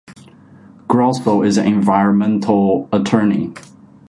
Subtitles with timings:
[0.87, 3.53] Grosso is an environmental attorney.